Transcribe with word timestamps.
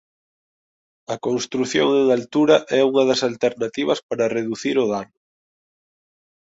A 1.13 1.15
construción 1.27 1.87
en 2.01 2.07
altura 2.17 2.55
é 2.79 2.81
unha 2.89 3.03
das 3.09 3.21
alternativas 3.29 3.99
para 4.09 4.31
reducir 4.37 4.75
o 4.83 4.85
dano. 4.93 5.17